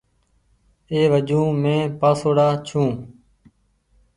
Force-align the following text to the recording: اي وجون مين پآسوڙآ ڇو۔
اي 0.91 0.99
وجون 1.11 1.47
مين 1.63 1.81
پآسوڙآ 1.99 2.47
ڇو۔ 2.67 2.83